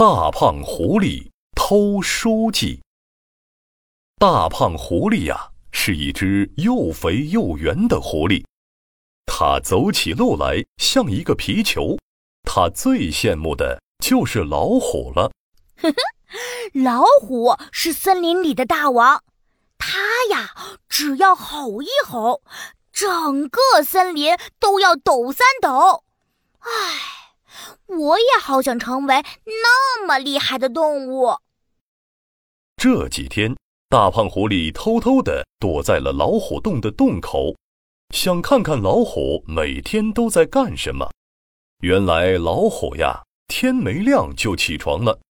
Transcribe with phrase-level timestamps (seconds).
[0.00, 2.80] 大胖狐狸偷书记。
[4.18, 8.42] 大胖狐狸呀，是一只又肥又圆的狐狸，
[9.26, 11.98] 它走起路来像一个皮球。
[12.44, 15.30] 它最羡慕的就是老虎了。
[15.76, 15.96] 呵呵，
[16.72, 19.22] 老虎是森林里的大王，
[19.76, 19.98] 它
[20.30, 20.54] 呀，
[20.88, 22.40] 只要吼一吼，
[22.90, 26.04] 整个森林都要抖三抖。
[26.60, 27.19] 唉。
[27.86, 31.36] 我也好想成为那么厉害的动物。
[32.76, 33.54] 这几天，
[33.88, 37.54] 大胖狐狸偷偷地躲在了老虎洞的洞口，
[38.14, 41.10] 想看看老虎每天都在干什么。
[41.82, 45.20] 原来老虎呀，天没亮就起床了，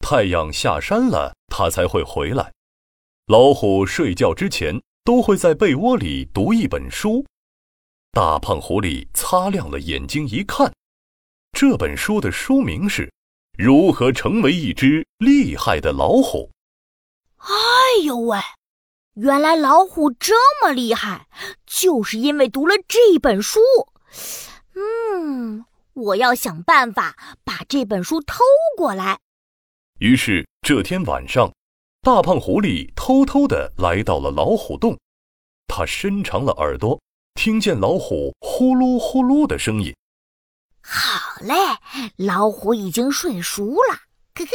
[0.00, 2.52] 太阳下山了，它才会回来。
[3.26, 7.24] 老虎睡觉之前都会在被窝里读一本书。
[8.12, 10.71] 大胖狐狸擦亮了眼睛一看。
[11.52, 13.06] 这本书的书名是
[13.56, 16.50] 《如何成为一只厉害的老虎》。
[17.44, 18.38] 哎呦喂，
[19.14, 21.28] 原来老虎这么厉害，
[21.66, 23.60] 就是因为读了这本书。
[24.74, 28.38] 嗯，我要想办法把这本书偷
[28.76, 29.18] 过来。
[29.98, 31.52] 于是这天晚上，
[32.00, 34.98] 大胖狐狸偷偷的来到了老虎洞，
[35.68, 37.00] 他伸长了耳朵，
[37.34, 39.94] 听见老虎呼噜呼噜的声音。
[40.84, 41.54] 好嘞，
[42.16, 43.96] 老虎已经睡熟了，
[44.34, 44.50] 呵呵，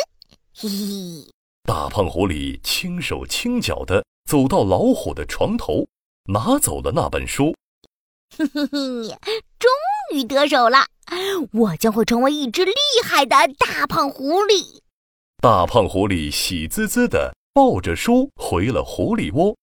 [0.56, 1.32] 嘿嘿。
[1.64, 5.88] 大胖狐狸轻手轻脚的走到老虎的床头，
[6.26, 7.54] 拿走了那本书。
[8.38, 9.18] 嘿嘿嘿，
[9.60, 9.70] 终
[10.14, 10.86] 于得手了，
[11.52, 14.80] 我将会成为一只厉害的大胖狐狸。
[15.42, 19.56] 大胖狐狸喜滋滋的抱着书回了狐狸窝。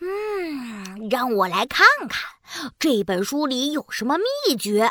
[0.00, 4.90] 嗯，让我来看看这本书里有什么秘诀。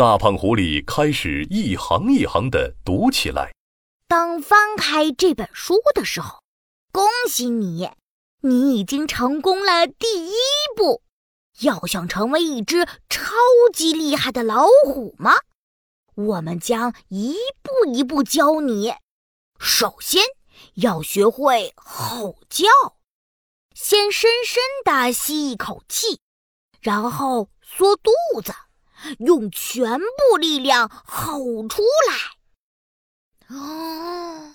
[0.00, 3.52] 大胖狐狸开始一行一行的读起来。
[4.08, 6.40] 当翻开这本书的时候，
[6.90, 7.90] 恭喜你，
[8.40, 10.32] 你已经成功了第一
[10.74, 11.02] 步。
[11.60, 13.34] 要想成为一只超
[13.74, 15.32] 级厉害的老虎吗？
[16.14, 18.94] 我们将一步一步教你。
[19.58, 20.22] 首先
[20.76, 22.64] 要学会吼叫，
[23.74, 26.20] 先深深的吸一口气，
[26.80, 28.10] 然后缩肚
[28.42, 28.54] 子。
[29.18, 33.56] 用全部力量吼出来！
[33.56, 34.54] 哦！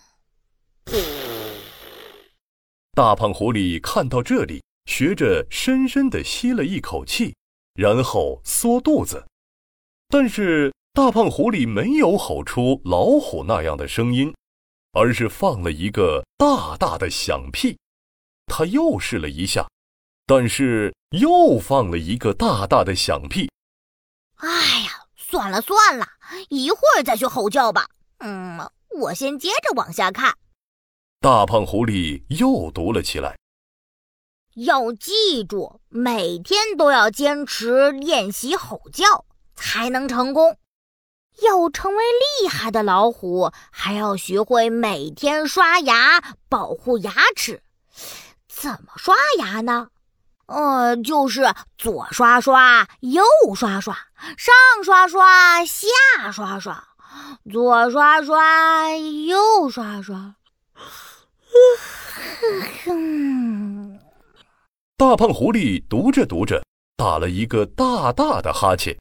[2.94, 7.36] 大胖狐狸看到这里，学着深深的吸了一口气，
[7.74, 9.28] 然后缩肚子。
[10.08, 14.34] 但是大胖狐狸没有吼出老虎那样的声音，
[14.94, 17.78] 而是放了一个大大的响屁。
[18.46, 19.68] 他又试了一下，
[20.26, 23.50] 但是又放了一个大大的响屁。
[24.38, 24.50] 哎
[24.82, 26.08] 呀，算了算了，
[26.50, 27.88] 一会儿再去吼叫吧。
[28.20, 28.60] 嗯，
[29.00, 30.38] 我先接着往下看。
[31.20, 33.38] 大胖狐狸又读了起来。
[34.56, 39.26] 要记住，每天都要坚持练习吼叫，
[39.56, 40.58] 才能成功。
[41.42, 42.04] 要成为
[42.42, 47.62] 厉害的老虎，还要学会每天刷牙，保护牙齿。
[48.48, 49.90] 怎么刷牙呢？
[50.48, 51.44] 呃，就是
[51.78, 53.24] 左刷刷，右
[53.56, 53.96] 刷刷，
[54.38, 56.84] 上刷刷，下刷刷，
[57.52, 60.36] 左刷刷，右刷刷。
[64.98, 66.64] 大胖狐狸读着读着，
[66.96, 68.96] 打了一个大大的哈欠。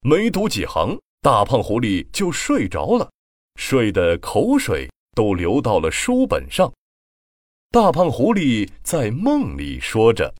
[0.00, 3.10] 没读几行，大胖狐狸就睡着了，
[3.58, 6.70] 睡得口水都流到了书本上。
[7.70, 10.34] 大胖狐狸在梦里说着。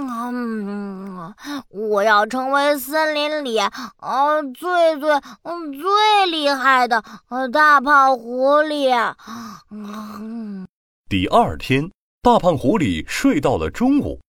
[0.00, 1.34] 嗯，
[1.68, 5.10] 我要成为森林里呃最最
[5.42, 9.14] 嗯最厉害的呃大胖狐狸。
[11.08, 11.90] 第二天，
[12.22, 14.20] 大胖狐狸睡到了中午，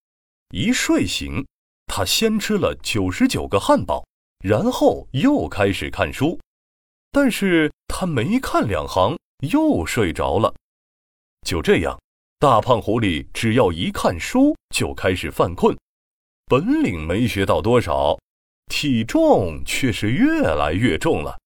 [0.50, 1.46] 一睡醒，
[1.86, 4.04] 他先吃了九十九个汉堡，
[4.40, 6.40] 然后又开始看书，
[7.12, 10.54] 但是他没看两行又睡着了。
[11.46, 12.00] 就这样。
[12.42, 15.78] 大胖狐狸只要一看书就开始犯困，
[16.46, 18.18] 本领没学到多少，
[18.72, 21.38] 体重却是越来越重了。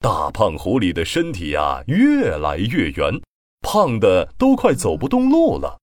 [0.00, 3.20] 大胖狐狸的身体呀越来越圆，
[3.60, 5.78] 胖的都快走不动路了。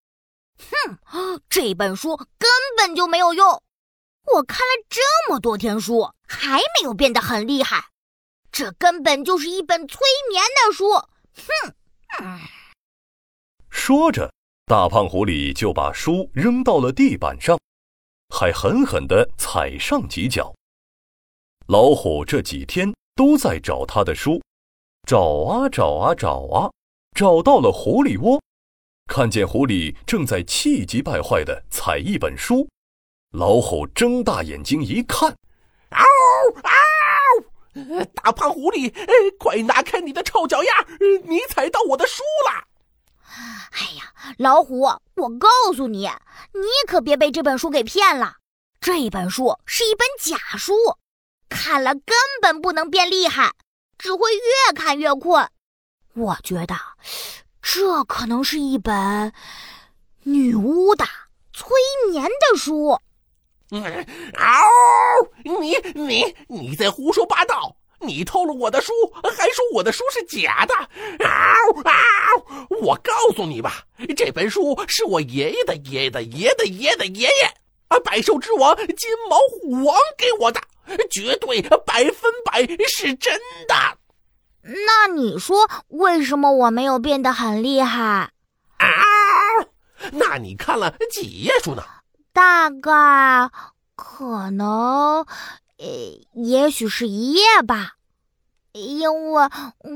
[1.04, 3.48] 哼，这本书根本就没有用，
[4.34, 7.90] 我看了这么多天书，还没有变得很厉害。
[8.52, 10.00] 这根本就是一本催
[10.32, 10.94] 眠的书。
[10.96, 12.42] 哼。
[13.84, 14.32] 说着，
[14.68, 17.58] 大胖狐狸就把书扔到了地板上，
[18.30, 20.54] 还狠狠地踩上几脚。
[21.66, 24.40] 老虎这几天都在找他的书，
[25.08, 26.70] 找啊找啊找啊，
[27.18, 28.40] 找到了狐狸窝，
[29.08, 32.70] 看见狐狸正在气急败坏地踩一本书。
[33.32, 35.36] 老虎睁大眼睛一看，
[35.90, 36.06] 嗷
[37.74, 38.06] 嗷！
[38.14, 38.94] 大胖狐狸，
[39.40, 40.70] 快拿开你的臭脚丫！
[41.24, 42.68] 你踩到我的书了！
[43.72, 44.82] 哎呀，老虎，
[45.16, 46.10] 我告诉你，
[46.54, 48.36] 你可别被这本书给骗了。
[48.80, 50.74] 这本书是一本假书，
[51.50, 53.54] 看了根本不能变厉害，
[53.98, 55.50] 只会越看越困。
[56.14, 56.76] 我觉得，
[57.62, 59.34] 这可能是一本
[60.24, 61.06] 女巫的
[61.54, 61.70] 催
[62.12, 63.00] 眠的书。
[63.70, 63.82] 嗷！
[65.46, 67.78] 你你你在胡说八道！
[68.02, 68.92] 你偷了我的书，
[69.38, 70.74] 还说我的书是假的！
[71.20, 72.68] 嗷嗷！
[72.82, 73.84] 我告诉你吧，
[74.16, 77.54] 这本书是我爷爷的爷爷的爷爷的爷爷的爷爷
[77.90, 80.62] 啊，百兽之王金毛虎王给我的，
[81.10, 83.76] 绝对百分百是真的。
[84.64, 88.32] 那你说，为什么我没有变得很厉害？
[88.78, 88.88] 啊！
[90.12, 91.84] 那你看了几页书呢？
[92.34, 93.50] 大概，
[93.96, 95.26] 可能。
[95.78, 95.88] 呃，
[96.44, 97.98] 也许是一夜吧，
[98.74, 99.48] 因为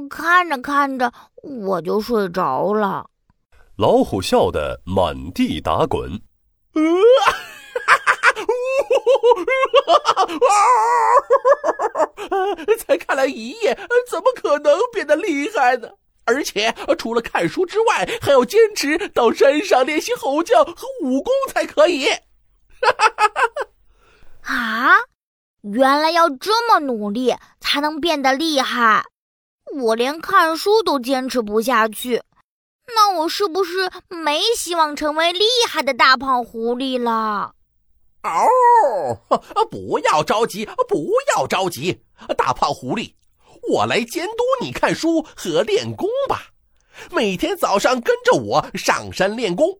[0.10, 1.12] 看着看着
[1.42, 3.10] 我就睡着了。
[3.78, 6.22] 老虎笑得满地打滚。
[12.80, 13.76] 才看了一夜，
[14.10, 15.90] 怎么可能变得厉害呢？
[16.26, 22.08] 而且除了看书之外，还要坚持到山上练习吼叫和武功才可以。
[24.42, 24.96] 啊！
[25.74, 29.04] 原来要这么努力才能变得厉害，
[29.76, 32.22] 我连看书都坚持不下去，
[32.96, 37.56] 那我是不是没希望成为厉害的大胖狐狸了？
[38.22, 39.20] 哦，
[39.72, 42.00] 不要着急，不要着急，
[42.38, 43.16] 大胖狐狸，
[43.68, 46.50] 我来监督你看书和练功吧。
[47.10, 49.80] 每天早上跟着我上山练功，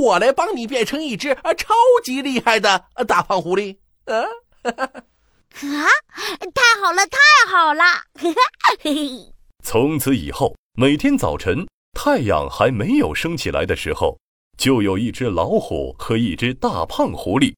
[0.00, 3.76] 我来帮你变成一只超级厉害的大胖狐狸。
[4.06, 4.24] 嗯。
[4.62, 4.90] 啊！
[6.88, 7.18] 好了，太
[7.52, 7.84] 好了！
[9.62, 14.18] 从此以后，每天早晨太阳还没有升起来的时候，
[14.56, 17.54] 就有一只老虎和一只大胖狐狸，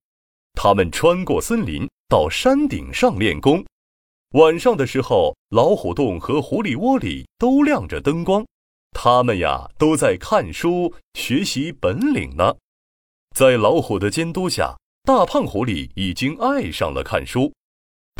[0.54, 3.64] 他们穿过森林到山顶上练功。
[4.30, 8.44] 晚上的时候，老虎洞和狐狸窝里都亮着灯光，
[8.90, 12.56] 他们呀都在看书学习本领呢。
[13.36, 17.52] 在老虎的监督下，大胖狐狸已经爱上了看书。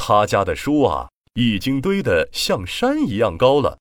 [0.02, 3.78] 他家的书啊，已经堆得像山一样高了。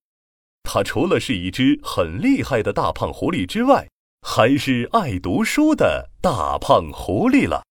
[0.64, 3.88] 他除了是一只很厉害的大胖狐狸之外，
[4.22, 7.64] 还是爱读书的大胖狐狸了。